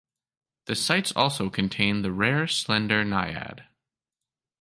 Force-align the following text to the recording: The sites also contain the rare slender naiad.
The 0.65 0.73
sites 0.73 1.11
also 1.15 1.51
contain 1.51 2.01
the 2.01 2.11
rare 2.11 2.47
slender 2.47 3.03
naiad. 3.05 3.65